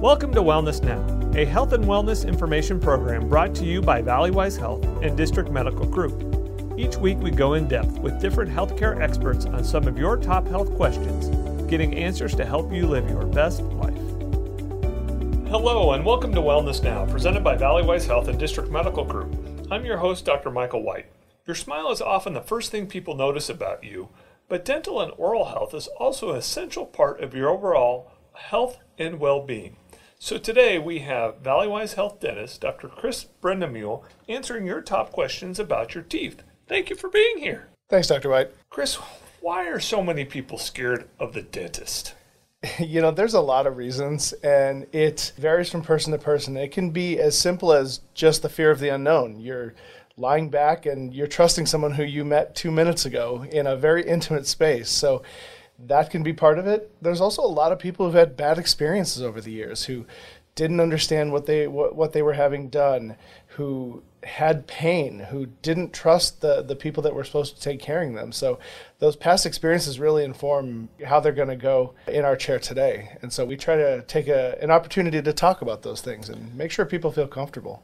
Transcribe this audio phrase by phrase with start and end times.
[0.00, 4.58] Welcome to Wellness Now, a health and wellness information program brought to you by Valleywise
[4.58, 6.78] Health and District Medical Group.
[6.78, 10.48] Each week, we go in depth with different healthcare experts on some of your top
[10.48, 11.28] health questions,
[11.68, 13.92] getting answers to help you live your best life.
[15.50, 19.36] Hello, and welcome to Wellness Now, presented by Valleywise Health and District Medical Group.
[19.70, 20.50] I'm your host, Dr.
[20.50, 21.10] Michael White.
[21.44, 24.08] Your smile is often the first thing people notice about you,
[24.48, 29.20] but dental and oral health is also an essential part of your overall health and
[29.20, 29.76] well being.
[30.22, 32.88] So today we have Valleywise Health dentist Dr.
[32.88, 36.42] Chris Brendamule answering your top questions about your teeth.
[36.68, 37.68] Thank you for being here.
[37.88, 38.28] Thanks, Dr.
[38.28, 38.50] White.
[38.68, 38.96] Chris,
[39.40, 42.14] why are so many people scared of the dentist?
[42.78, 46.58] You know, there's a lot of reasons, and it varies from person to person.
[46.58, 49.40] It can be as simple as just the fear of the unknown.
[49.40, 49.72] You're
[50.18, 54.06] lying back and you're trusting someone who you met two minutes ago in a very
[54.06, 54.90] intimate space.
[54.90, 55.22] So
[55.86, 56.90] that can be part of it.
[57.00, 60.06] There's also a lot of people who've had bad experiences over the years who
[60.54, 63.16] didn't understand what they what, what they were having done,
[63.48, 68.02] who had pain, who didn't trust the the people that were supposed to take care
[68.02, 68.32] of them.
[68.32, 68.58] So
[68.98, 73.16] those past experiences really inform how they're going to go in our chair today.
[73.22, 76.54] And so we try to take a, an opportunity to talk about those things and
[76.54, 77.82] make sure people feel comfortable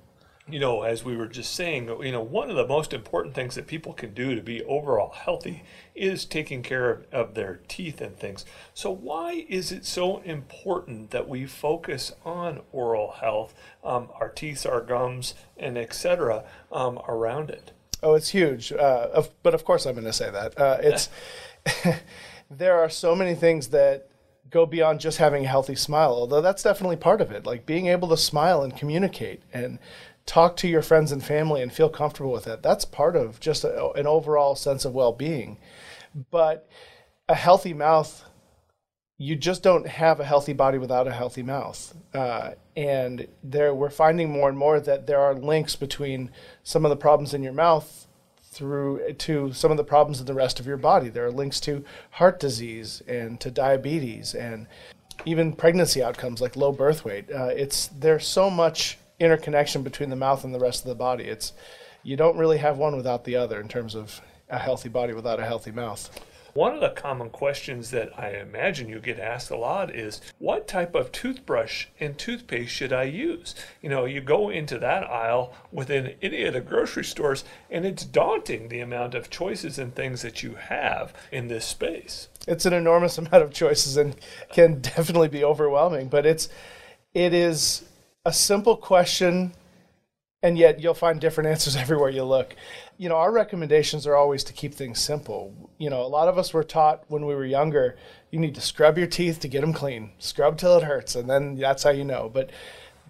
[0.49, 3.57] you know, as we were just saying, you know, one of the most important things
[3.57, 8.01] that people can do to be overall healthy is taking care of, of their teeth
[8.01, 8.45] and things.
[8.73, 14.65] So, why is it so important that we focus on oral health, um, our teeth,
[14.65, 16.45] our gums, and etc.
[16.71, 17.73] Um, around it?
[18.03, 18.73] Oh, it's huge.
[18.73, 21.09] Uh, of, but of course, I'm going to say that uh, it's
[22.51, 24.09] there are so many things that
[24.49, 27.89] go beyond just having a healthy smile although that's definitely part of it like being
[27.89, 29.77] able to smile and communicate and
[30.27, 32.63] talk to your friends and family and feel comfortable with it.
[32.63, 35.59] That's part of just a, an overall sense of well being.
[36.31, 36.69] But
[37.29, 38.25] a healthy mouth,
[39.19, 41.97] you just don't have a healthy body without a healthy mouth.
[42.13, 46.31] Uh, and there, we're finding more and more that there are links between
[46.63, 48.07] some of the problems in your mouth
[48.43, 51.09] through to some of the problems in the rest of your body.
[51.09, 54.67] There are links to heart disease and to diabetes and
[55.25, 57.31] even pregnancy outcomes like low birth weight.
[57.31, 61.25] Uh, it's there's so much interconnection between the mouth and the rest of the body.
[61.25, 61.53] It's
[62.03, 65.41] you don't really have one without the other in terms of a healthy body without
[65.41, 66.09] a healthy mouth.
[66.57, 70.67] One of the common questions that I imagine you get asked a lot is what
[70.67, 73.55] type of toothbrush and toothpaste should I use?
[73.83, 78.07] You know, you go into that aisle within any of the grocery stores, and it's
[78.07, 82.29] daunting the amount of choices and things that you have in this space.
[82.49, 84.17] It's an enormous amount of choices and
[84.51, 86.49] can definitely be overwhelming, but it's
[87.13, 87.85] it is
[88.27, 89.53] a simple question
[90.43, 92.55] and yet you'll find different answers everywhere you look.
[92.99, 95.71] You know, our recommendations are always to keep things simple.
[95.79, 97.97] You know, a lot of us were taught when we were younger,
[98.31, 100.11] you need to scrub your teeth to get them clean.
[100.19, 102.29] Scrub till it hurts, and then that's how you know.
[102.33, 102.51] But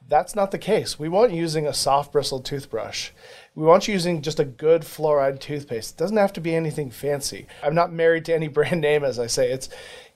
[0.09, 0.99] that's not the case.
[0.99, 3.11] We want using a soft bristled toothbrush.
[3.55, 5.95] We want you using just a good fluoride toothpaste.
[5.95, 7.47] It doesn't have to be anything fancy.
[7.63, 9.51] I'm not married to any brand name, as I say.
[9.51, 9.71] It's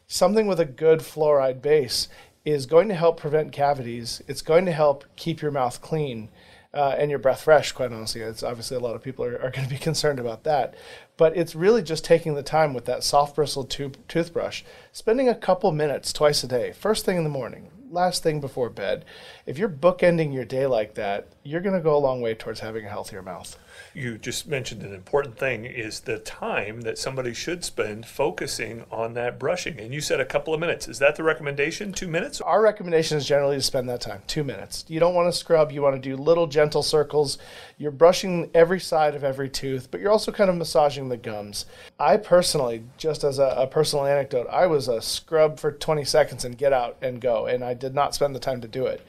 [0.06, 2.09] something with a good fluoride base
[2.44, 4.22] is going to help prevent cavities.
[4.26, 6.30] It's going to help keep your mouth clean
[6.72, 8.20] uh, and your breath fresh, quite honestly.
[8.20, 10.74] It's obviously a lot of people are, are going to be concerned about that.
[11.16, 13.70] But it's really just taking the time with that soft bristled
[14.08, 14.62] toothbrush,
[14.92, 18.70] spending a couple minutes twice a day, first thing in the morning, last thing before
[18.70, 19.04] bed.
[19.44, 22.60] If you're bookending your day like that, you're going to go a long way towards
[22.60, 23.58] having a healthier mouth
[23.94, 29.14] you just mentioned an important thing is the time that somebody should spend focusing on
[29.14, 29.80] that brushing.
[29.80, 30.88] And you said a couple of minutes.
[30.88, 31.92] Is that the recommendation?
[31.92, 32.40] Two minutes?
[32.40, 34.84] Our recommendation is generally to spend that time, two minutes.
[34.88, 37.38] You don't want to scrub, you want to do little gentle circles.
[37.78, 41.66] You're brushing every side of every tooth, but you're also kind of massaging the gums.
[41.98, 46.44] I personally, just as a, a personal anecdote, I was a scrub for 20 seconds
[46.44, 49.04] and get out and go, and I did not spend the time to do it.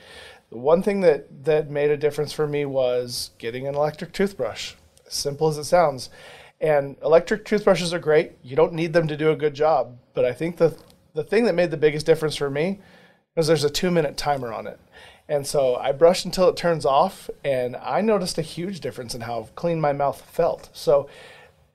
[0.52, 4.74] One thing that, that made a difference for me was getting an electric toothbrush,
[5.08, 6.10] simple as it sounds.
[6.60, 8.34] And electric toothbrushes are great.
[8.44, 9.98] You don't need them to do a good job.
[10.14, 10.78] But I think the,
[11.14, 12.80] the thing that made the biggest difference for me
[13.36, 14.80] was there's a two minute timer on it.
[15.30, 19.22] And so I brushed until it turns off, and I noticed a huge difference in
[19.22, 20.70] how clean my mouth felt.
[20.74, 21.08] So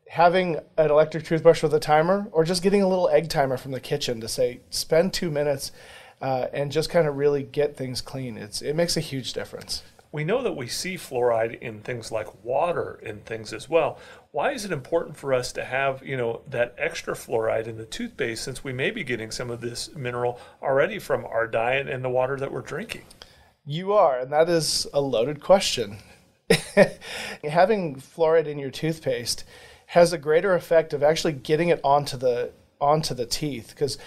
[0.08, 3.72] having an electric toothbrush with a timer, or just getting a little egg timer from
[3.72, 5.72] the kitchen to say, spend two minutes
[6.20, 8.36] uh, and just kind of really get things clean.
[8.36, 9.82] It's it makes a huge difference.
[10.12, 13.98] We know that we see fluoride in things like water and things as well.
[14.30, 17.84] Why is it important for us to have, you know, that extra fluoride in the
[17.84, 22.02] toothpaste since we may be getting some of this mineral already from our diet and
[22.04, 23.02] the water that we're drinking?
[23.66, 25.98] You are, and that is a loaded question.
[27.44, 29.44] Having fluoride in your toothpaste
[29.86, 33.98] has a greater effect of actually getting it onto the onto the teeth because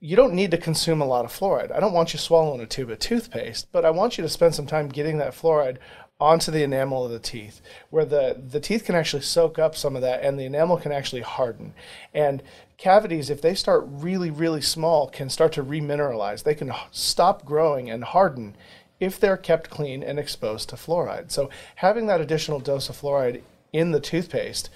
[0.00, 1.70] you don't need to consume a lot of fluoride.
[1.70, 4.54] I don't want you swallowing a tube of toothpaste, but I want you to spend
[4.54, 5.76] some time getting that fluoride
[6.18, 7.60] onto the enamel of the teeth,
[7.90, 10.92] where the, the teeth can actually soak up some of that and the enamel can
[10.92, 11.74] actually harden.
[12.14, 12.42] And
[12.78, 16.42] cavities, if they start really, really small, can start to remineralize.
[16.42, 18.56] They can stop growing and harden
[19.00, 21.30] if they're kept clean and exposed to fluoride.
[21.30, 23.42] So having that additional dose of fluoride
[23.72, 24.70] in the toothpaste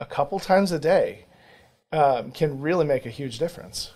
[0.00, 1.26] a couple times a day
[1.90, 3.92] um, can really make a huge difference.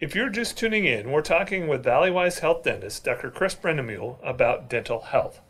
[0.00, 3.32] If you're just tuning in, we're talking with Valleywise Health Dentist Dr.
[3.32, 5.40] Chris Brindamule about dental health.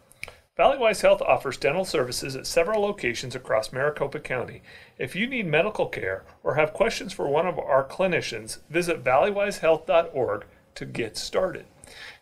[0.59, 4.63] Valleywise Health offers dental services at several locations across Maricopa County.
[4.97, 10.47] If you need medical care or have questions for one of our clinicians, visit valleywisehealth.org
[10.77, 11.67] to get started.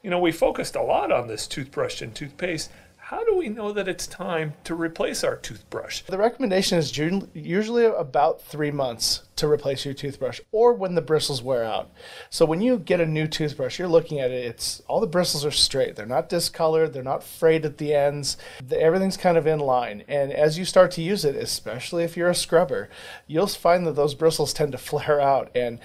[0.02, 2.72] You know, we focused a lot on this toothbrush and toothpaste,
[3.10, 6.02] how do we know that it's time to replace our toothbrush?
[6.08, 11.40] The recommendation is usually about three months to replace your toothbrush or when the bristles
[11.40, 11.88] wear out.
[12.30, 15.44] So when you get a new toothbrush, you're looking at it, it's all the bristles
[15.44, 15.94] are straight.
[15.94, 18.38] They're not discolored, they're not frayed at the ends.
[18.66, 20.02] The, everything's kind of in line.
[20.08, 22.90] And as you start to use it, especially if you're a scrubber,
[23.28, 25.78] you'll find that those bristles tend to flare out and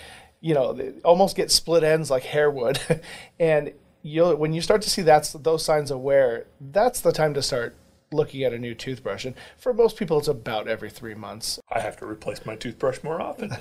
[0.44, 2.80] you know, almost get split ends like hair would.
[3.40, 3.74] and
[4.04, 7.42] you'll when you start to see that's those signs of wear, that's the time to
[7.42, 7.76] start
[8.12, 9.26] looking at a new toothbrush.
[9.26, 11.60] And for most people, it's about every three months.
[11.72, 13.56] I have to replace my toothbrush more often.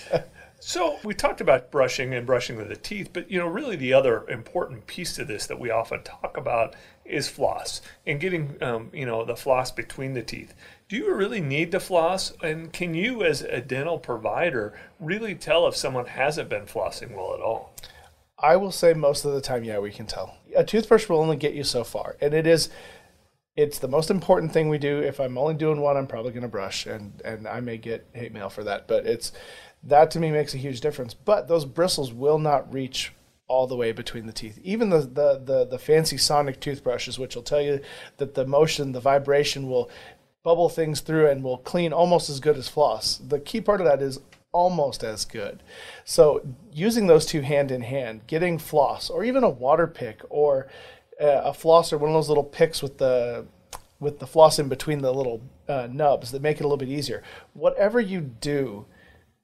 [0.60, 3.94] so we talked about brushing and brushing of the teeth, but you know, really the
[3.94, 6.74] other important piece to this that we often talk about
[7.04, 10.54] is floss and getting um, you know the floss between the teeth.
[10.88, 12.32] Do you really need to floss?
[12.42, 17.34] And can you, as a dental provider, really tell if someone hasn't been flossing well
[17.34, 17.72] at all?
[18.38, 20.36] I will say most of the time, yeah, we can tell.
[20.54, 22.68] A toothbrush will only get you so far, and it is
[23.56, 25.00] it's the most important thing we do.
[25.00, 28.06] If I'm only doing one, I'm probably going to brush, and and I may get
[28.12, 29.32] hate mail for that, but it's
[29.82, 31.14] that to me makes a huge difference.
[31.14, 33.12] But those bristles will not reach
[33.48, 34.58] all the way between the teeth.
[34.62, 37.80] Even the the the, the fancy sonic toothbrushes, which will tell you
[38.18, 39.90] that the motion, the vibration will
[40.42, 43.16] bubble things through and will clean almost as good as floss.
[43.16, 44.20] The key part of that is
[44.56, 45.62] almost as good.
[46.06, 46.40] So
[46.72, 50.68] using those two hand in hand, getting floss or even a water pick or
[51.20, 53.46] uh, a floss or one of those little picks with the
[54.00, 56.88] with the floss in between the little uh, nubs that make it a little bit
[56.88, 57.22] easier.
[57.52, 58.86] Whatever you do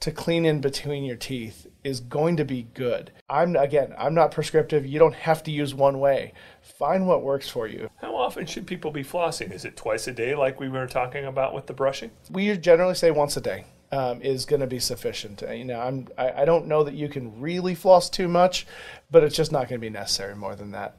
[0.00, 3.12] to clean in between your teeth is going to be good.
[3.28, 4.86] I'm again, I'm not prescriptive.
[4.86, 6.32] You don't have to use one way.
[6.62, 7.90] Find what works for you.
[7.96, 9.52] How often should people be flossing?
[9.52, 12.12] Is it twice a day like we were talking about with the brushing?
[12.30, 15.42] We generally say once a day um, is going to be sufficient.
[15.42, 18.66] Uh, you know, I'm I, I don't know that you can really floss too much,
[19.10, 20.96] but it's just not going to be necessary more than that.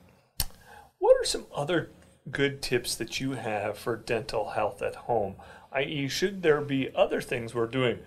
[1.00, 1.90] What are some other
[2.32, 5.36] good tips that you have for dental health at home?
[5.72, 8.00] I.e., should there be other things we're doing?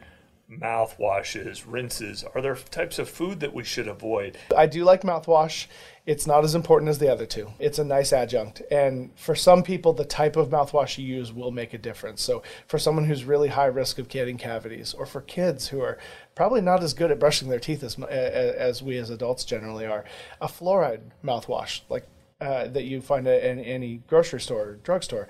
[0.50, 2.25] Mouthwashes, rinses?
[2.34, 4.38] Are there types of food that we should avoid?
[4.56, 5.66] I do like mouthwash.
[6.04, 7.52] It's not as important as the other two.
[7.58, 8.62] It's a nice adjunct.
[8.70, 12.22] And for some people, the type of mouthwash you use will make a difference.
[12.22, 15.98] So, for someone who's really high risk of getting cavities, or for kids who are
[16.37, 20.04] probably not as good at brushing their teeth as, as we as adults generally are,
[20.40, 22.06] a fluoride mouthwash, like
[22.40, 25.26] uh, that you find in any grocery store or drugstore,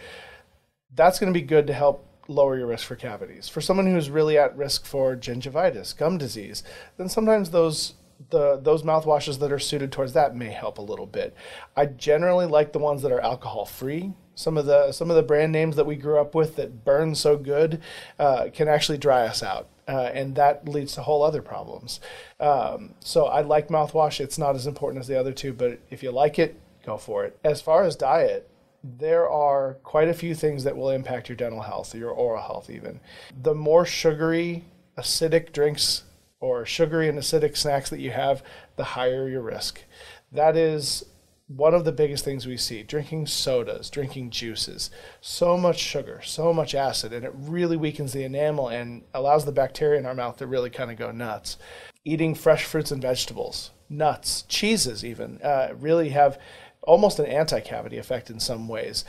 [0.94, 3.48] that's going to be good to help lower your risk for cavities.
[3.48, 6.62] For someone who's really at risk for gingivitis, gum disease,
[6.96, 7.94] then sometimes those
[8.30, 11.34] the those mouthwashes that are suited towards that may help a little bit.
[11.76, 14.12] I generally like the ones that are alcohol free.
[14.34, 17.14] Some of the some of the brand names that we grew up with that burn
[17.14, 17.80] so good
[18.18, 19.68] uh, can actually dry us out.
[19.88, 22.00] Uh, and that leads to whole other problems.
[22.40, 24.18] Um, so I like mouthwash.
[24.18, 27.24] It's not as important as the other two, but if you like it, go for
[27.24, 27.38] it.
[27.44, 28.50] As far as diet,
[28.98, 32.70] there are quite a few things that will impact your dental health, your oral health,
[32.70, 33.00] even.
[33.42, 34.64] The more sugary,
[34.96, 36.04] acidic drinks
[36.40, 38.42] or sugary and acidic snacks that you have,
[38.76, 39.82] the higher your risk.
[40.32, 41.04] That is
[41.48, 44.90] one of the biggest things we see drinking sodas, drinking juices,
[45.20, 49.52] so much sugar, so much acid, and it really weakens the enamel and allows the
[49.52, 51.56] bacteria in our mouth to really kind of go nuts.
[52.04, 56.38] Eating fresh fruits and vegetables, nuts, cheeses, even, uh, really have
[56.86, 59.04] almost an anti-cavity effect in some ways.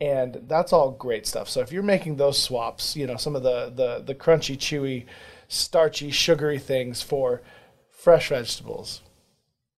[0.00, 1.48] And that's all great stuff.
[1.48, 5.06] So if you're making those swaps you know some of the the, the crunchy chewy
[5.48, 7.42] starchy sugary things for
[7.90, 9.00] fresh vegetables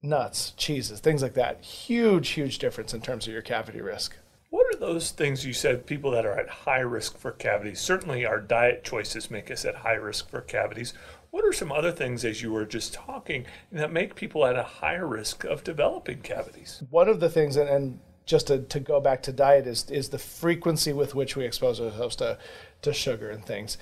[0.00, 4.16] nuts cheeses things like that huge huge difference in terms of your cavity risk.
[4.50, 7.80] What are those things you said people that are at high risk for cavities?
[7.80, 10.94] Certainly our diet choices make us at high risk for cavities
[11.38, 14.62] what are some other things, as you were just talking, that make people at a
[14.64, 16.82] higher risk of developing cavities?
[16.90, 20.08] One of the things, and, and just to, to go back to diet, is, is
[20.08, 22.38] the frequency with which we expose ourselves to,
[22.82, 23.78] to sugar and things.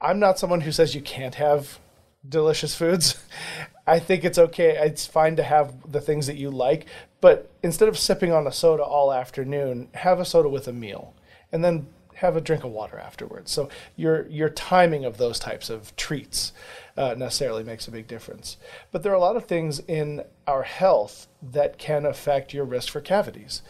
[0.00, 1.78] I'm not someone who says you can't have
[2.26, 3.22] delicious foods.
[3.86, 4.78] I think it's okay.
[4.80, 6.86] It's fine to have the things that you like,
[7.20, 11.14] but instead of sipping on a soda all afternoon, have a soda with a meal,
[11.52, 11.86] and then
[12.18, 13.50] have a drink of water afterwards.
[13.50, 16.52] So your your timing of those types of treats
[16.96, 18.56] uh, necessarily makes a big difference.
[18.90, 22.92] But there are a lot of things in our health that can affect your risk
[22.92, 23.62] for cavities.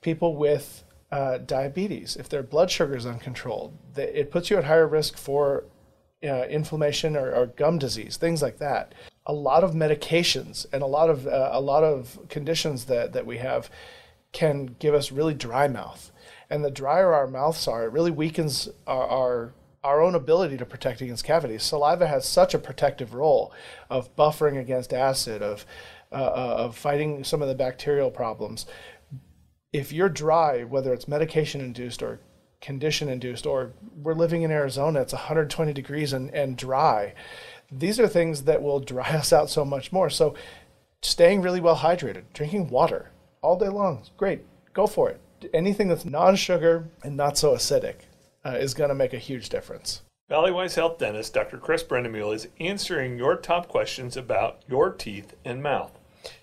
[0.00, 4.86] People with uh, diabetes, if their blood sugar is uncontrolled, it puts you at higher
[4.86, 5.64] risk for
[6.22, 8.94] uh, inflammation or, or, gum disease, things like that.
[9.26, 13.26] A lot of medications and a lot of uh, a lot of conditions that that
[13.26, 13.70] we have
[14.32, 16.12] can give us really dry mouth,
[16.50, 20.66] and the drier our mouths are, it really weakens our, our our own ability to
[20.66, 21.62] protect against cavities.
[21.62, 23.50] Saliva has such a protective role
[23.88, 25.64] of buffering against acid, of
[26.12, 28.66] uh, uh of fighting some of the bacterial problems.
[29.72, 32.20] If you're dry, whether it's medication induced or
[32.60, 37.14] condition induced, or we're living in Arizona, it's 120 degrees and, and dry.
[37.72, 40.10] These are things that will dry us out so much more.
[40.10, 40.34] So,
[41.02, 44.44] staying really well hydrated, drinking water all day long, great.
[44.74, 45.20] Go for it.
[45.54, 47.96] Anything that's non sugar and not so acidic
[48.44, 50.02] uh, is going to make a huge difference.
[50.30, 51.58] Valleywise Health Dentist Dr.
[51.58, 55.98] Chris Brendamule is answering your top questions about your teeth and mouth.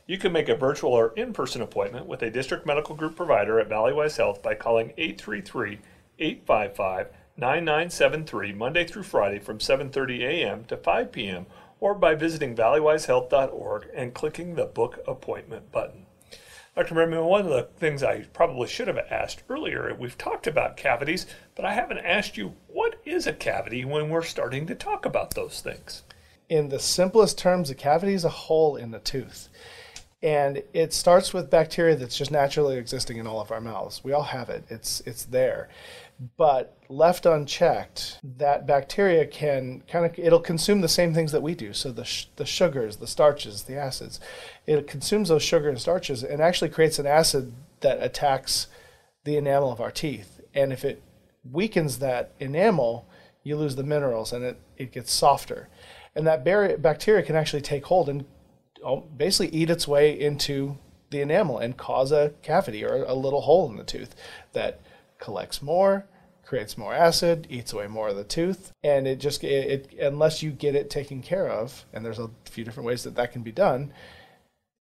[0.06, 3.60] You can make a virtual or in person appointment with a district medical group provider
[3.60, 5.80] at Valleywise Health by calling 833
[6.20, 10.66] 855 9973 Monday through Friday from 7:30 a.m.
[10.66, 11.46] to 5 p.m.
[11.80, 16.07] or by visiting valleywisehealth.org and clicking the book appointment button.
[16.77, 16.93] Dr.
[16.93, 21.25] Merriman, one of the things I probably should have asked earlier, we've talked about cavities,
[21.55, 25.34] but I haven't asked you what is a cavity when we're starting to talk about
[25.34, 26.03] those things.
[26.50, 29.50] In the simplest terms, a cavity is a hole in the tooth.
[30.22, 34.03] And it starts with bacteria that's just naturally existing in all of our mouths.
[34.03, 34.63] We all have it.
[34.69, 35.69] It's it's there
[36.38, 41.53] but left unchecked, that bacteria can kind of it'll consume the same things that we
[41.53, 41.74] do.
[41.74, 44.19] So the sh- the sugars, the starches, the acids,
[44.65, 48.67] it consumes those sugar and starches and actually creates an acid that attacks
[49.25, 50.41] the enamel of our teeth.
[50.53, 51.03] And if it
[51.50, 53.07] weakens that enamel,
[53.43, 55.69] you lose the minerals and it, it gets softer.
[56.15, 58.25] And that bar- bacteria can actually take hold and
[58.83, 60.77] oh, basically eat its way into
[61.12, 64.15] the enamel and cause a cavity or a little hole in the tooth
[64.53, 64.81] that
[65.19, 66.05] collects more,
[66.43, 70.41] creates more acid, eats away more of the tooth, and it just it, it, unless
[70.41, 73.43] you get it taken care of, and there's a few different ways that that can
[73.43, 73.91] be done,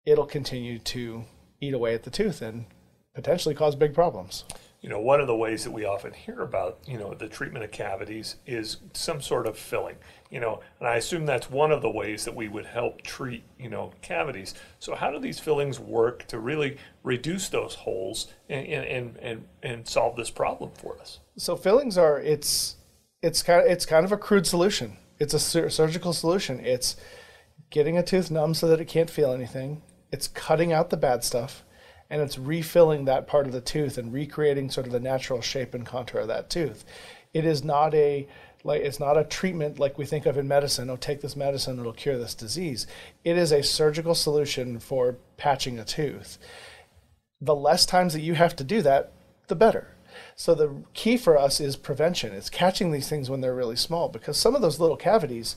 [0.04, 1.24] it'll continue to
[1.60, 2.66] eat away at the tooth and
[3.14, 4.44] potentially cause big problems
[4.86, 7.64] you know, one of the ways that we often hear about, you know, the treatment
[7.64, 9.96] of cavities is some sort of filling,
[10.30, 13.42] you know, and I assume that's one of the ways that we would help treat,
[13.58, 14.54] you know, cavities.
[14.78, 19.88] So how do these fillings work to really reduce those holes and, and, and, and
[19.88, 21.18] solve this problem for us?
[21.36, 22.76] So fillings are, it's,
[23.22, 24.98] it's kind of, it's kind of a crude solution.
[25.18, 26.60] It's a surgical solution.
[26.60, 26.94] It's
[27.70, 29.82] getting a tooth numb so that it can't feel anything.
[30.12, 31.64] It's cutting out the bad stuff
[32.10, 35.74] and it's refilling that part of the tooth and recreating sort of the natural shape
[35.74, 36.84] and contour of that tooth.
[37.34, 38.26] It is not a
[38.64, 40.90] like it's not a treatment like we think of in medicine.
[40.90, 42.86] Oh, take this medicine; it'll cure this disease.
[43.24, 46.38] It is a surgical solution for patching a tooth.
[47.40, 49.12] The less times that you have to do that,
[49.48, 49.94] the better.
[50.34, 52.32] So the key for us is prevention.
[52.32, 55.56] It's catching these things when they're really small because some of those little cavities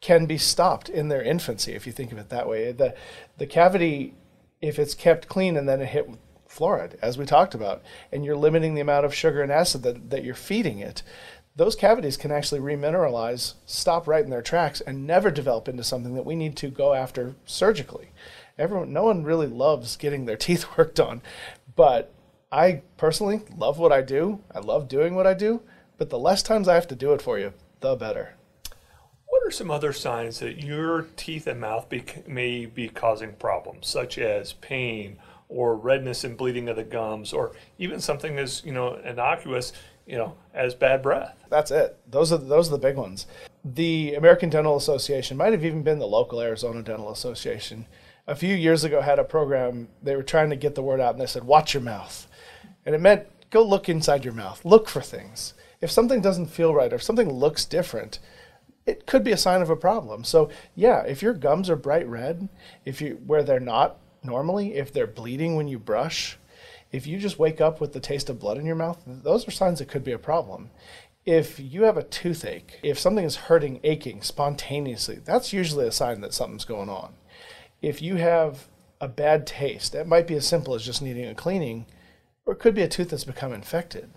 [0.00, 2.72] can be stopped in their infancy if you think of it that way.
[2.72, 2.94] The
[3.36, 4.14] the cavity
[4.60, 8.24] if it's kept clean and then it hit with fluoride, as we talked about, and
[8.24, 11.02] you're limiting the amount of sugar and acid that, that you're feeding it,
[11.56, 16.14] those cavities can actually remineralize, stop right in their tracks, and never develop into something
[16.14, 18.10] that we need to go after surgically.
[18.56, 21.20] Everyone, no one really loves getting their teeth worked on,
[21.74, 22.12] but
[22.50, 24.40] I personally love what I do.
[24.54, 25.60] I love doing what I do,
[25.98, 28.37] but the less times I have to do it for you, the better.
[29.28, 33.86] What are some other signs that your teeth and mouth be, may be causing problems,
[33.86, 35.18] such as pain
[35.48, 39.72] or redness and bleeding of the gums, or even something as you know innocuous,
[40.06, 41.36] you know, as bad breath?
[41.48, 41.98] That's it.
[42.10, 43.26] Those are those are the big ones.
[43.64, 47.86] The American Dental Association might have even been the local Arizona Dental Association.
[48.26, 49.88] A few years ago, had a program.
[50.02, 52.26] They were trying to get the word out, and they said, "Watch your mouth,"
[52.84, 55.54] and it meant go look inside your mouth, look for things.
[55.80, 58.18] If something doesn't feel right, or if something looks different,
[58.88, 60.24] it could be a sign of a problem.
[60.24, 62.48] So yeah, if your gums are bright red,
[62.86, 66.38] if you where they're not normally, if they're bleeding when you brush,
[66.90, 69.50] if you just wake up with the taste of blood in your mouth, those are
[69.50, 70.70] signs it could be a problem.
[71.26, 76.22] If you have a toothache, if something is hurting, aching spontaneously, that's usually a sign
[76.22, 77.12] that something's going on.
[77.82, 78.68] If you have
[79.02, 81.84] a bad taste, that might be as simple as just needing a cleaning,
[82.46, 84.08] or it could be a tooth that's become infected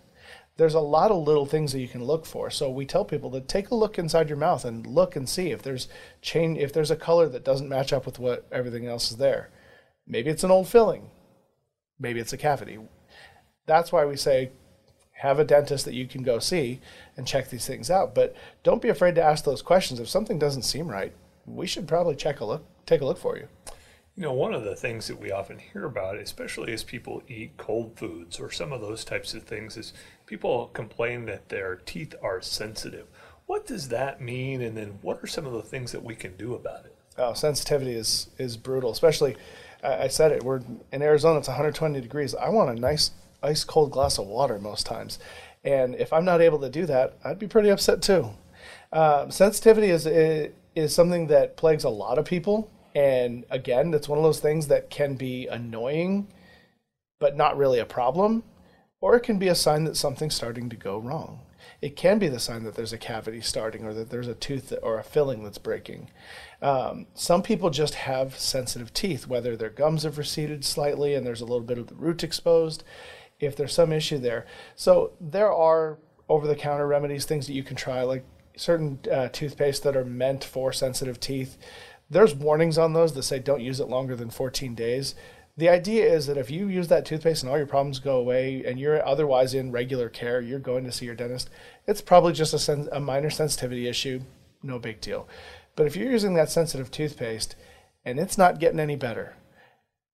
[0.61, 2.51] there's a lot of little things that you can look for.
[2.51, 5.49] So we tell people to take a look inside your mouth and look and see
[5.49, 5.87] if there's
[6.21, 9.49] change, if there's a color that doesn't match up with what everything else is there.
[10.05, 11.09] Maybe it's an old filling.
[11.99, 12.77] Maybe it's a cavity.
[13.65, 14.51] That's why we say
[15.13, 16.79] have a dentist that you can go see
[17.17, 18.13] and check these things out.
[18.13, 19.99] But don't be afraid to ask those questions.
[19.99, 21.11] If something doesn't seem right,
[21.47, 23.47] we should probably check a look, take a look for you.
[24.15, 27.55] You know, one of the things that we often hear about, especially as people eat
[27.55, 29.93] cold foods or some of those types of things, is
[30.25, 33.07] people complain that their teeth are sensitive.
[33.45, 34.61] What does that mean?
[34.61, 36.95] And then what are some of the things that we can do about it?
[37.17, 39.37] Oh, sensitivity is, is brutal, especially,
[39.83, 42.35] I said it, we're in Arizona, it's 120 degrees.
[42.35, 45.19] I want a nice ice cold glass of water most times.
[45.63, 48.29] And if I'm not able to do that, I'd be pretty upset too.
[48.91, 52.69] Um, sensitivity is, is something that plagues a lot of people.
[52.93, 56.27] And again, that's one of those things that can be annoying,
[57.19, 58.43] but not really a problem.
[58.99, 61.39] Or it can be a sign that something's starting to go wrong.
[61.81, 64.73] It can be the sign that there's a cavity starting or that there's a tooth
[64.83, 66.09] or a filling that's breaking.
[66.61, 71.41] Um, some people just have sensitive teeth, whether their gums have receded slightly and there's
[71.41, 72.83] a little bit of the root exposed,
[73.39, 74.45] if there's some issue there.
[74.75, 75.97] So there are
[76.29, 78.23] over the counter remedies, things that you can try, like
[78.55, 81.57] certain uh, toothpaste that are meant for sensitive teeth.
[82.11, 85.15] There's warnings on those that say don't use it longer than 14 days.
[85.55, 88.65] The idea is that if you use that toothpaste and all your problems go away
[88.65, 91.49] and you're otherwise in regular care, you're going to see your dentist,
[91.87, 94.19] it's probably just a, sen- a minor sensitivity issue,
[94.61, 95.25] no big deal.
[95.77, 97.55] But if you're using that sensitive toothpaste
[98.03, 99.35] and it's not getting any better,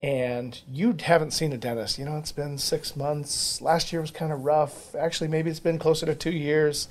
[0.00, 4.12] and you haven't seen a dentist, you know, it's been six months, last year was
[4.12, 6.88] kind of rough, actually, maybe it's been closer to two years,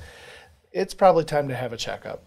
[0.74, 2.24] it's probably time to have a checkup.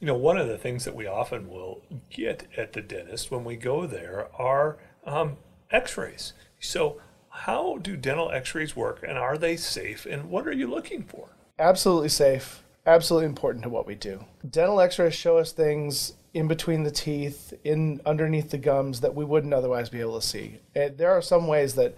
[0.00, 3.44] You know, one of the things that we often will get at the dentist when
[3.44, 5.38] we go there are um,
[5.70, 6.34] x rays.
[6.60, 7.00] So,
[7.30, 11.02] how do dental x rays work and are they safe and what are you looking
[11.02, 11.30] for?
[11.58, 14.24] Absolutely safe, absolutely important to what we do.
[14.48, 19.14] Dental x rays show us things in between the teeth, in underneath the gums that
[19.14, 20.60] we wouldn't otherwise be able to see.
[20.74, 21.96] And there are some ways that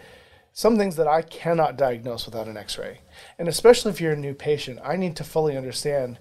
[0.52, 3.00] some things that I cannot diagnose without an x-ray.
[3.38, 6.18] And especially if you're a new patient, I need to fully understand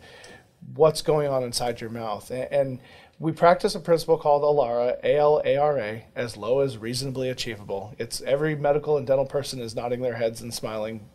[0.75, 2.31] what's going on inside your mouth.
[2.31, 2.79] And,
[3.19, 7.93] we practice a principle called ALARA, A-L-A-R-A, as low as reasonably achievable.
[7.99, 11.09] It's every medical and dental person is nodding their heads and smiling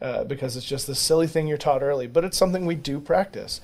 [0.00, 2.98] uh, because it's just this silly thing you're taught early, but it's something we do
[2.98, 3.60] practice.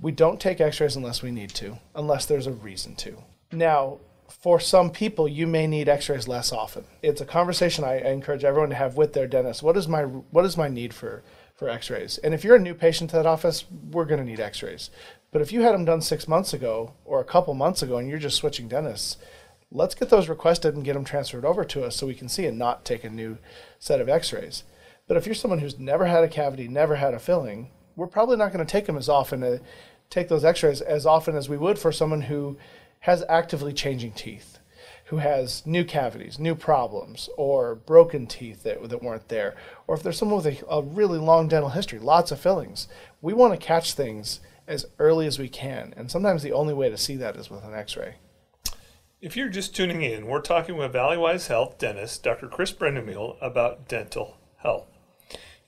[0.00, 3.24] We don't take x-rays unless we need to, unless there's a reason to.
[3.50, 6.84] Now, for some people, you may need X-rays less often.
[7.02, 9.62] It's a conversation I, encourage everyone to have with their dentist.
[9.62, 11.22] What is my what is my need for
[11.62, 12.18] for X-rays?
[12.18, 14.90] And if you're a new patient to that office, we're going to need X-rays.
[15.30, 18.08] But if you had them done six months ago or a couple months ago, and
[18.08, 19.16] you're just switching dentists,
[19.70, 22.46] let's get those requested and get them transferred over to us so we can see
[22.46, 23.38] and not take a new
[23.78, 24.64] set of X-rays.
[25.06, 28.36] But if you're someone who's never had a cavity, never had a filling, we're probably
[28.36, 29.60] not going to take them as often to
[30.10, 32.58] take those X-rays as often as we would for someone who
[33.00, 34.58] has actively changing teeth,
[35.12, 39.54] who has new cavities, new problems, or broken teeth that, that weren't there,
[39.86, 42.88] or if there's someone with a, a really long dental history, lots of fillings,
[43.20, 45.92] we want to catch things as early as we can.
[45.98, 48.14] And sometimes the only way to see that is with an x ray.
[49.20, 52.48] If you're just tuning in, we're talking with Valleywise Health dentist Dr.
[52.48, 54.91] Chris Brendemihl about dental health.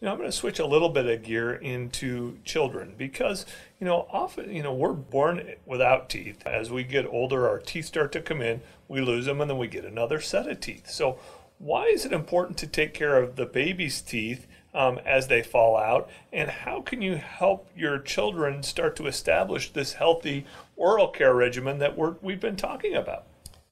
[0.01, 3.47] You know, I'm going to switch a little bit of gear into children because,
[3.81, 6.47] you know, often, you know, we're born without teeth.
[6.47, 9.57] As we get older, our teeth start to come in, we lose them, and then
[9.57, 10.91] we get another set of teeth.
[10.91, 11.19] So,
[11.59, 15.77] why is it important to take care of the baby's teeth um, as they fall
[15.77, 16.11] out?
[16.33, 20.45] And how can you help your children start to establish this healthy
[20.77, 23.27] oral care regimen that we're, we've been talking about?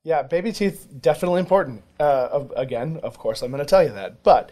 [0.04, 1.82] Yeah, baby teeth definitely important.
[2.00, 4.50] Uh, again, of course, I'm going to tell you that, but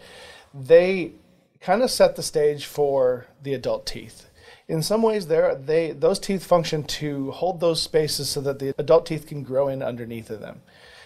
[0.53, 1.13] they
[1.61, 4.29] kind of set the stage for the adult teeth.
[4.67, 8.73] In some ways, there they those teeth function to hold those spaces so that the
[8.77, 10.61] adult teeth can grow in underneath of them.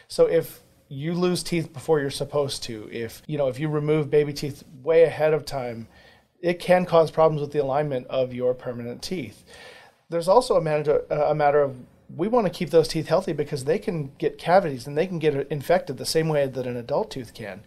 [0.08, 4.10] So if you lose teeth before you're supposed to, if you know if you remove
[4.10, 5.88] baby teeth way ahead of time,
[6.42, 9.44] it can cause problems with the alignment of your permanent teeth.
[10.10, 11.78] There's also a matter a matter of
[12.16, 15.18] we want to keep those teeth healthy because they can get cavities and they can
[15.18, 17.64] get infected the same way that an adult tooth can.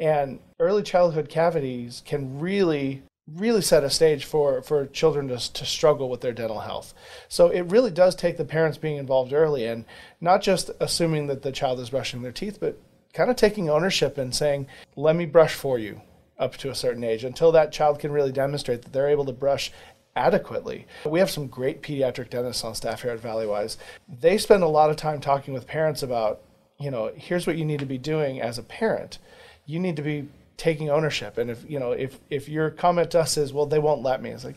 [0.00, 3.02] And early childhood cavities can really
[3.36, 6.94] really set a stage for, for children to, to struggle with their dental health.
[7.28, 9.84] So it really does take the parents being involved early and
[10.20, 12.78] not just assuming that the child is brushing their teeth, but
[13.12, 16.00] kind of taking ownership and saying, let me brush for you
[16.38, 19.32] up to a certain age until that child can really demonstrate that they're able to
[19.32, 19.70] brush
[20.16, 20.86] adequately.
[21.04, 23.76] We have some great pediatric dentists on staff here at Valleywise.
[24.08, 26.40] They spend a lot of time talking with parents about,
[26.78, 29.18] you know, here's what you need to be doing as a parent
[29.66, 31.38] you need to be taking ownership.
[31.38, 34.22] And if you know if if your comment to us is, well, they won't let
[34.22, 34.56] me, it's like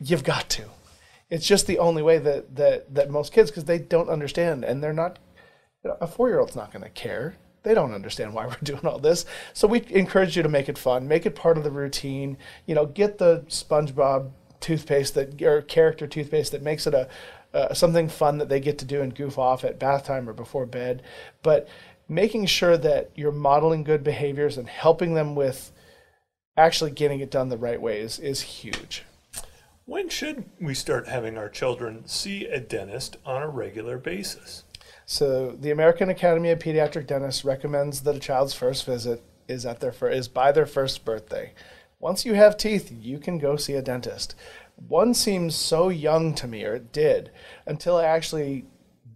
[0.00, 0.64] you've got to.
[1.30, 4.82] It's just the only way that that that most kids because they don't understand and
[4.82, 5.18] they're not.
[5.82, 7.36] You know, a four year old's not going to care.
[7.64, 9.24] They don't understand why we're doing all this.
[9.52, 12.36] So we encourage you to make it fun, make it part of the routine.
[12.66, 17.08] You know, get the SpongeBob toothpaste that or character toothpaste that makes it a
[17.54, 20.32] uh, something fun that they get to do and goof off at bath time or
[20.32, 21.02] before bed.
[21.42, 21.68] But
[22.08, 25.72] making sure that you're modeling good behaviors and helping them with
[26.56, 29.04] actually getting it done the right way is, is huge.
[29.84, 34.64] When should we start having our children see a dentist on a regular basis?
[35.04, 39.80] So, the American Academy of Pediatric Dentists recommends that a child's first visit is at
[39.80, 41.52] their is by their first birthday.
[41.98, 44.34] Once you have teeth, you can go see a dentist.
[44.88, 47.30] One seems so young to me, or it did,
[47.66, 48.64] until I actually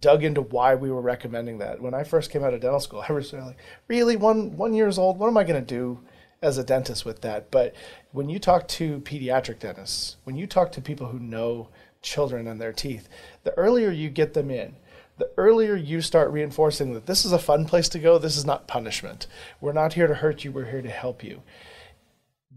[0.00, 1.80] dug into why we were recommending that.
[1.80, 4.98] When I first came out of dental school, I was like, really, one one years
[4.98, 5.18] old?
[5.18, 6.00] What am I going to do
[6.42, 7.50] as a dentist with that?
[7.50, 7.74] But
[8.12, 11.68] when you talk to pediatric dentists, when you talk to people who know
[12.02, 13.09] children and their teeth,
[13.44, 14.76] the earlier you get them in,
[15.18, 18.44] the earlier you start reinforcing that this is a fun place to go, this is
[18.44, 19.26] not punishment.
[19.61, 21.42] We're not here to hurt you, we're here to help you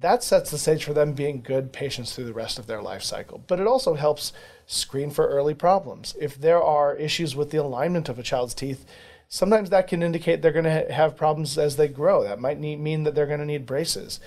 [0.02, 3.04] that sets the stage for them being good patients through the rest of their life
[3.04, 3.44] cycle.
[3.48, 4.32] But it also helps
[4.66, 6.16] screen for early problems.
[6.20, 8.86] If there are issues with the alignment of a child's teeth,
[9.28, 12.24] sometimes that can indicate they're going to have problems as they grow.
[12.24, 14.20] That might need, mean that they're going to need braces.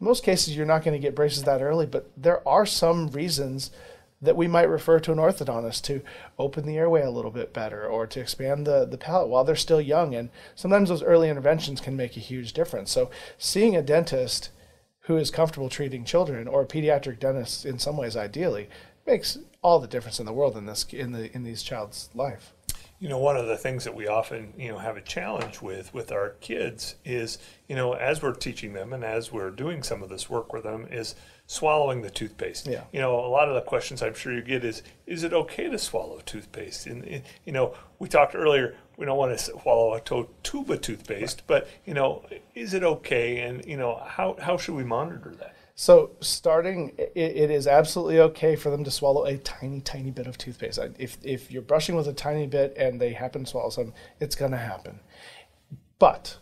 [0.00, 3.08] In most cases, you're not going to get braces that early, but there are some
[3.08, 3.70] reasons
[4.22, 6.02] that we might refer to an orthodontist to
[6.38, 9.56] open the airway a little bit better or to expand the, the palate while they're
[9.56, 10.14] still young.
[10.14, 12.90] And sometimes those early interventions can make a huge difference.
[12.90, 14.50] So, seeing a dentist
[15.06, 18.68] who is comfortable treating children or a pediatric dentist in some ways ideally
[19.06, 22.52] makes all the difference in the world in this in the in these child's life.
[22.98, 25.94] You know one of the things that we often you know have a challenge with
[25.94, 27.38] with our kids is
[27.68, 30.64] you know as we're teaching them and as we're doing some of this work with
[30.64, 31.14] them is
[31.46, 32.82] swallowing the toothpaste yeah.
[32.92, 35.68] you know a lot of the questions i'm sure you get is is it okay
[35.68, 40.00] to swallow toothpaste and, you know we talked earlier we don't want to swallow a
[40.00, 43.40] to- tube of toothpaste, but you know, is it okay?
[43.40, 45.54] And you know, how how should we monitor that?
[45.74, 50.26] So, starting, it, it is absolutely okay for them to swallow a tiny, tiny bit
[50.26, 50.78] of toothpaste.
[50.98, 54.36] If if you're brushing with a tiny bit and they happen to swallow some, it's
[54.36, 55.00] going to happen.
[55.98, 56.38] But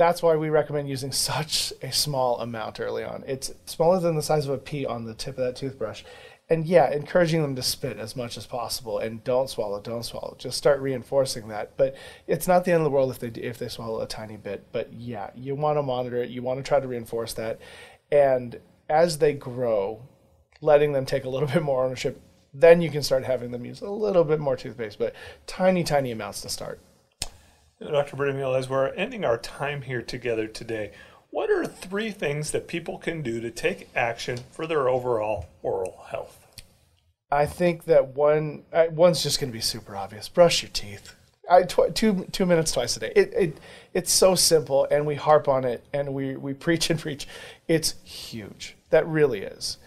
[0.00, 3.22] that's why we recommend using such a small amount early on.
[3.26, 6.04] It's smaller than the size of a pea on the tip of that toothbrush
[6.48, 10.36] and yeah, encouraging them to spit as much as possible and don't swallow, don't swallow.
[10.38, 11.76] Just start reinforcing that.
[11.76, 14.38] But it's not the end of the world if they if they swallow a tiny
[14.38, 14.66] bit.
[14.72, 16.30] But yeah, you want to monitor it.
[16.30, 17.60] You want to try to reinforce that,
[18.10, 18.58] and
[18.88, 20.00] as they grow,
[20.62, 22.18] letting them take a little bit more ownership.
[22.54, 25.14] Then you can start having them use a little bit more toothpaste, but
[25.46, 26.80] tiny, tiny amounts to start.
[27.80, 28.16] Dr.
[28.16, 30.92] Brittenmeal, as we're ending our time here together today,
[31.30, 36.04] what are three things that people can do to take action for their overall oral
[36.10, 36.46] health?
[37.30, 40.28] I think that one one's just going to be super obvious.
[40.28, 41.14] Brush your teeth.
[41.48, 43.12] I, tw- two two minutes twice a day.
[43.16, 43.58] It, it
[43.94, 47.26] it's so simple, and we harp on it, and we we preach and preach.
[47.66, 48.76] It's huge.
[48.90, 49.78] That really is.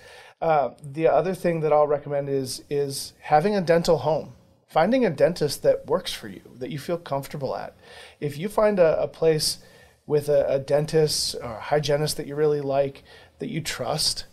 [0.41, 4.33] Uh, the other thing that I'll recommend is is having a dental home.
[4.73, 7.75] Finding a dentist that works for you, that you feel comfortable at.
[8.19, 9.59] If you find a, a place
[10.07, 13.03] with a, a dentist or a hygienist that you really like,
[13.37, 14.25] that you trust,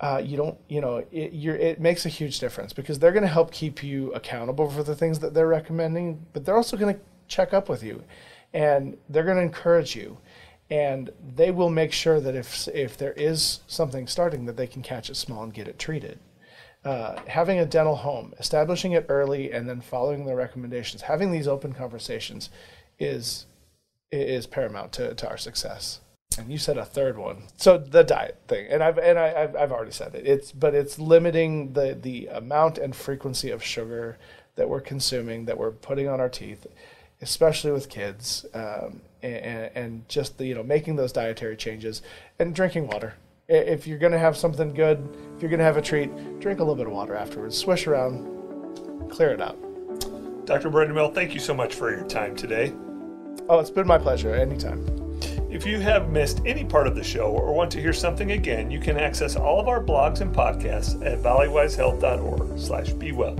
[0.00, 3.28] uh, you don't, you know, it, it makes a huge difference because they're going to
[3.28, 7.00] help keep you accountable for the things that they're recommending, but they're also going to
[7.28, 8.02] check up with you
[8.52, 10.18] and they're going to encourage you
[10.68, 14.82] and they will make sure that if if there is something starting that they can
[14.82, 16.18] catch it small and get it treated
[16.84, 21.46] uh, having a dental home establishing it early and then following the recommendations having these
[21.46, 22.50] open conversations
[22.98, 23.46] is
[24.10, 26.00] is paramount to, to our success
[26.38, 27.44] and you said a third one.
[27.56, 30.26] So the diet thing, and I've and I, have I've already said it.
[30.26, 34.16] It's but it's limiting the the amount and frequency of sugar
[34.56, 36.66] that we're consuming, that we're putting on our teeth,
[37.20, 42.02] especially with kids, um, and, and just the you know making those dietary changes
[42.38, 43.14] and drinking water.
[43.50, 46.08] If you're gonna have something good, if you're gonna have a treat,
[46.38, 47.58] drink a little bit of water afterwards.
[47.58, 49.58] Swish around, clear it out.
[50.46, 50.70] Dr.
[50.70, 52.72] Brendan Mill, thank you so much for your time today.
[53.48, 54.32] Oh, it's been my pleasure.
[54.32, 54.86] Anytime.
[55.50, 58.70] If you have missed any part of the show or want to hear something again,
[58.70, 63.36] you can access all of our blogs and podcasts at valleywisehealth.org slash be well.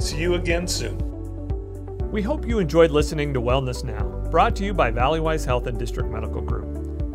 [0.00, 0.98] See you again soon.
[2.10, 5.78] We hope you enjoyed listening to Wellness Now, brought to you by Valleywise Health and
[5.78, 6.71] District Medical Group.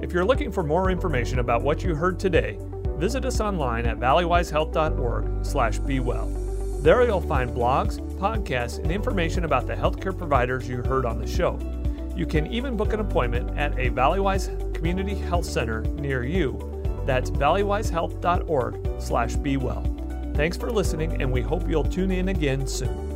[0.07, 2.57] If you're looking for more information about what you heard today,
[2.97, 6.27] visit us online at valleywisehealth.org slash be well.
[6.81, 11.27] There you'll find blogs, podcasts, and information about the healthcare providers you heard on the
[11.27, 11.59] show.
[12.15, 16.57] You can even book an appointment at a Valleywise community health center near you.
[17.05, 19.83] That's valleywisehealth.org slash be well.
[20.35, 23.06] Thanks for listening, and we hope you'll tune in again soon.